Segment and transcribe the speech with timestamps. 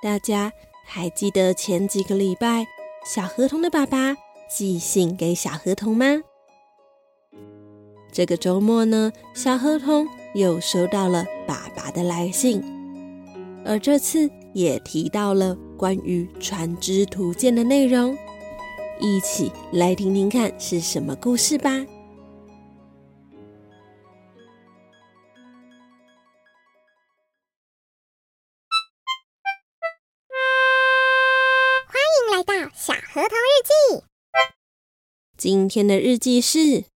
[0.00, 0.52] 大家
[0.84, 2.64] 还记得前几个礼拜
[3.04, 4.16] 小河童的爸爸
[4.48, 6.22] 寄信给小河童吗？
[8.12, 12.62] 这个周末呢，小河童又收到了爸爸的来信，
[13.64, 18.16] 而这次也提到了关于船只图鉴的内容，
[19.00, 21.84] 一起来听听看是什么故事吧。
[32.88, 34.04] 小河童日记，
[35.36, 36.86] 今天的日记是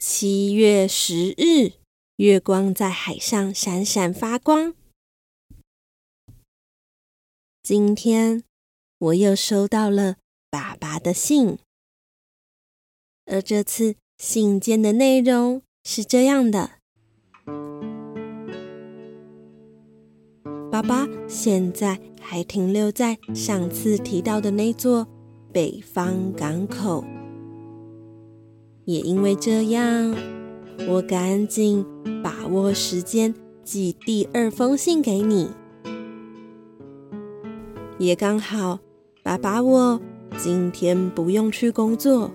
[0.00, 1.72] 七月十日，
[2.14, 4.72] 月光在海上闪闪发光。
[7.60, 8.44] 今天
[8.98, 11.58] 我又收到了爸爸的信，
[13.24, 16.78] 而这次信件的内容是这样的：
[20.70, 21.98] 爸爸现在。
[22.22, 25.04] 还停留在上次提到的那座
[25.52, 27.02] 北方港口，
[28.84, 30.14] 也因为这样，
[30.86, 31.84] 我赶紧
[32.22, 35.48] 把握时间寄第二封信给你，
[37.98, 38.78] 也刚好
[39.24, 40.00] 爸爸我
[40.36, 42.30] 今天不用去工作，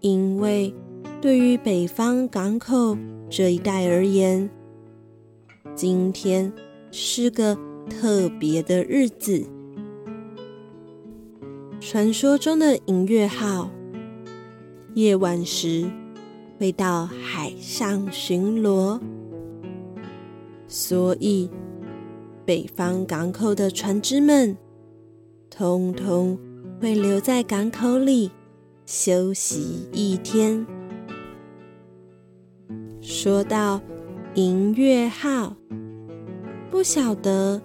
[0.00, 0.74] 因为
[1.22, 2.94] 对于北方港口
[3.30, 4.50] 这一带而言，
[5.78, 6.52] 今天
[6.90, 7.56] 是个。
[7.88, 9.42] 特别的日子，
[11.80, 13.70] 传说中的银月号
[14.92, 15.90] 夜晚时
[16.58, 19.00] 会到海上巡逻，
[20.66, 21.48] 所以
[22.44, 24.54] 北方港口的船只们
[25.48, 26.38] 通通
[26.78, 28.30] 会留在港口里
[28.84, 30.66] 休息一天。
[33.00, 33.80] 说到
[34.34, 35.56] 银月号，
[36.70, 37.60] 不晓得。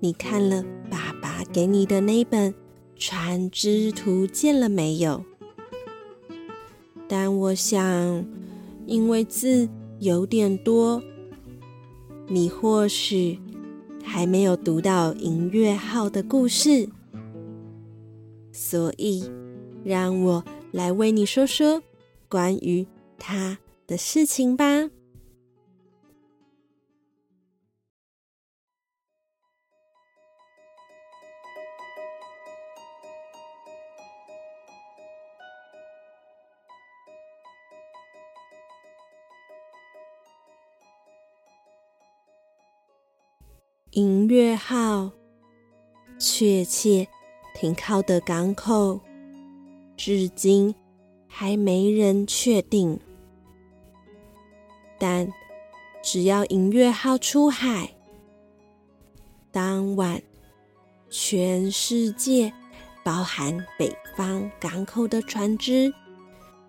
[0.00, 2.52] 你看了爸爸给你的那本
[2.96, 5.24] 《船只图鉴》了没有？
[7.08, 8.24] 但我想，
[8.86, 9.68] 因为字
[10.00, 11.02] 有点多，
[12.26, 13.38] 你或许
[14.02, 16.88] 还没有读到银月号的故事，
[18.52, 19.30] 所以
[19.84, 21.82] 让我来为你说说
[22.28, 23.56] 关于他
[23.86, 24.90] 的事情吧。
[43.94, 45.08] 银月号
[46.18, 47.06] 确切
[47.54, 49.00] 停靠的港口，
[49.96, 50.74] 至今
[51.28, 52.98] 还没人确定。
[54.98, 55.32] 但
[56.02, 57.94] 只要银月号出海，
[59.52, 60.20] 当晚
[61.08, 62.52] 全世界，
[63.04, 65.94] 包含北方港口的船只，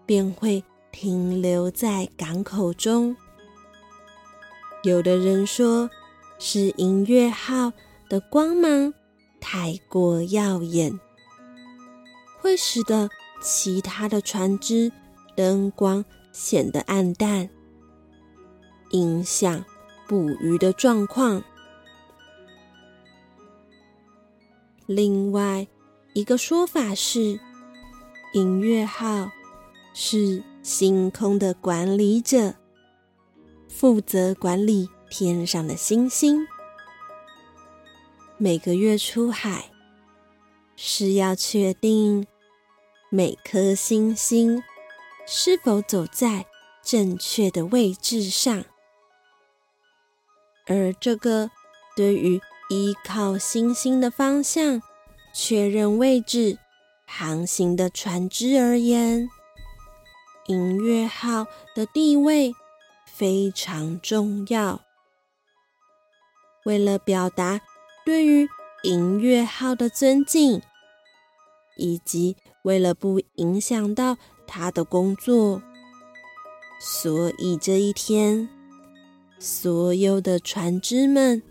[0.05, 3.17] 便会停留在港口中。
[4.83, 5.89] 有的人说。
[6.37, 7.71] 是银月号
[8.09, 8.93] 的光芒
[9.39, 10.99] 太过耀眼，
[12.39, 13.09] 会使得
[13.41, 14.91] 其他的船只
[15.35, 17.49] 灯光显得暗淡，
[18.91, 19.63] 影响
[20.07, 21.43] 捕鱼的状况。
[24.85, 25.67] 另外
[26.13, 27.39] 一个说法是，
[28.33, 29.31] 银月号
[29.93, 32.53] 是星空的管理者，
[33.67, 34.89] 负责管理。
[35.17, 36.45] 天上的星星，
[38.37, 39.71] 每个月出海
[40.75, 42.27] 是要确定
[43.09, 44.61] 每颗星星
[45.25, 46.45] 是否走在
[46.83, 48.65] 正确的位置上，
[50.65, 51.49] 而这个
[51.95, 54.81] 对于依靠星星的方向
[55.33, 56.59] 确认位置
[57.07, 59.29] 航行的船只而言，
[60.47, 62.53] 银月号的地位
[63.05, 64.81] 非常重要。
[66.65, 67.61] 为了表达
[68.05, 68.47] 对于
[68.83, 70.61] 银月号的尊敬，
[71.77, 75.61] 以及为了不影响到他的工作，
[76.79, 78.49] 所以这一天，
[79.39, 81.41] 所有的船只们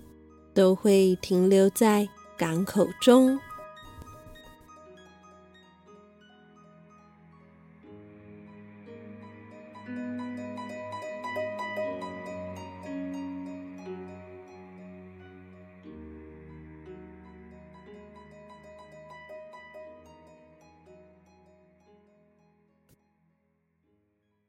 [0.53, 3.39] 都会停留在港口中。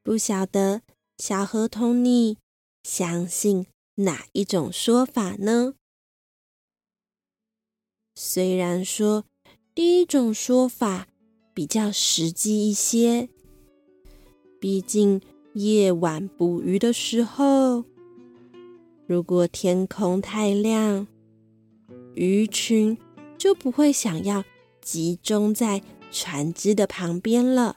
[0.05, 0.83] 不晓得
[1.17, 2.37] 小河童，你
[2.83, 3.65] 相信
[3.95, 5.73] 哪一种说法呢？
[8.13, 9.25] 虽然说
[9.73, 11.07] 第一种说法
[11.55, 13.29] 比较实际一些，
[14.59, 15.19] 毕竟
[15.55, 17.85] 夜晚捕鱼的时候，
[19.07, 21.07] 如果天空太亮，
[22.13, 22.95] 鱼群
[23.39, 24.43] 就不会想要
[24.83, 25.81] 集中在
[26.11, 27.75] 船只的旁边了。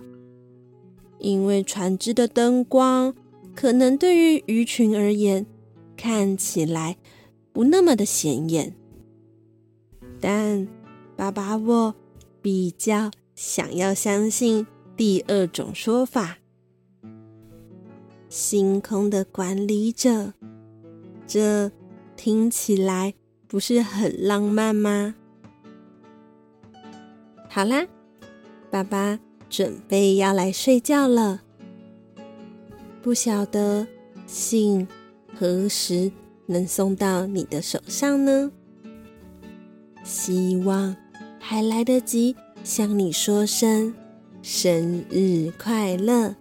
[1.19, 3.15] 因为船只的灯光
[3.55, 5.44] 可能对于鱼群而言
[5.97, 6.97] 看起来
[7.53, 8.75] 不那么的显眼，
[10.20, 10.67] 但
[11.17, 11.94] 爸爸我
[12.41, 14.67] 比较想要相信
[14.97, 16.38] 第二种说法：
[18.29, 20.32] 星空的管理者。
[21.26, 21.71] 这
[22.17, 23.14] 听起来
[23.47, 25.14] 不是很浪漫吗？
[27.49, 27.87] 好啦，
[28.71, 29.19] 爸爸。
[29.49, 31.43] 准备要来睡觉了，
[33.03, 33.87] 不晓得
[34.27, 34.87] 信
[35.35, 36.12] 何时
[36.47, 38.50] 能送到你的手上呢？
[40.05, 40.95] 希望
[41.39, 42.35] 还来得及
[42.65, 43.95] 向你说声
[44.43, 46.35] 生日快乐，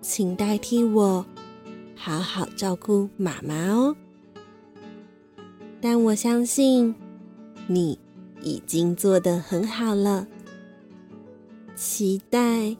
[0.00, 1.24] 请代替我
[1.94, 3.96] 好好照顾妈妈哦。
[5.80, 6.94] 但我相信
[7.66, 7.98] 你
[8.42, 10.26] 已经做得很好了。
[11.82, 12.76] 期待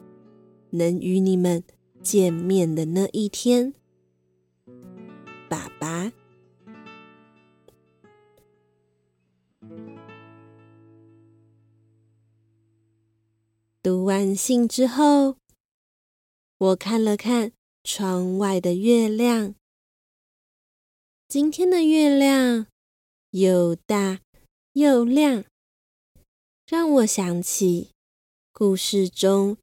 [0.69, 1.63] 能与你们
[2.03, 3.73] 见面的那一天，
[5.49, 6.11] 爸爸。
[13.81, 15.35] 读完信之后，
[16.59, 19.55] 我看了看窗外的月亮。
[21.27, 22.67] 今天的月亮
[23.31, 24.19] 又大
[24.73, 25.43] 又亮，
[26.67, 27.89] 让我想起。
[28.63, 29.57] 故事中，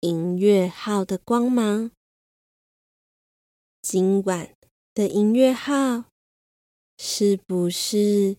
[0.00, 1.90] 音乐号的光芒。
[3.82, 4.54] 今晚
[4.94, 6.06] 的音乐号
[6.96, 8.38] 是不是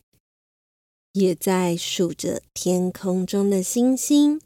[1.11, 4.41] 也在数着天空中的星星，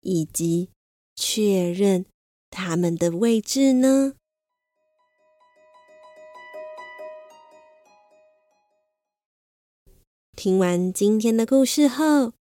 [0.00, 0.70] 以及
[1.14, 2.04] 确认
[2.50, 4.14] 它们的位置呢？
[10.34, 12.32] 听完今天的故事后，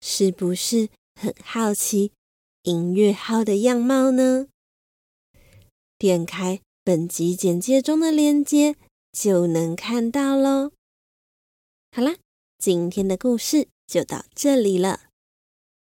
[0.00, 0.88] 是不是？
[1.14, 2.12] 很好奇
[2.62, 4.48] 音乐号的样貌呢？
[5.98, 8.76] 点开本集简介中的链接
[9.12, 10.72] 就能看到喽。
[11.92, 12.16] 好啦，
[12.58, 15.02] 今天的故事就到这里了。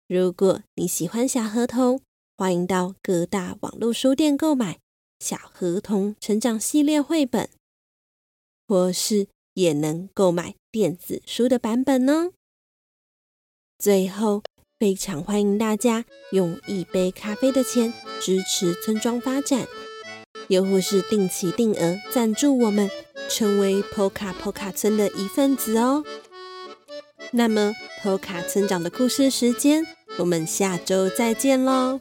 [0.09, 2.03] 如果你喜欢小河童，
[2.37, 4.75] 欢迎到各大网络书店购买
[5.21, 7.49] 《小河童成长系列》绘本，
[8.67, 12.33] 或是也能购买电子书的版本哦。
[13.79, 14.43] 最后。
[14.81, 19.67] 非常欢迎大家用一杯咖啡的钱支持村庄发展，
[20.49, 22.89] 又或是定期定额赞助我们，
[23.29, 26.03] 成为 Poka Poka 村的一份子哦。
[27.33, 32.01] 那么 Poka 村长的故事时间，我们下周再见喽。